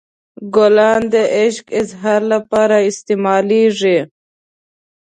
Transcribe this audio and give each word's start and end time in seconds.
ګلان 0.55 1.01
د 1.13 1.15
عشق 1.39 1.65
اظهار 1.81 2.21
لپاره 2.33 2.77
استعمالیږي. 2.89 3.99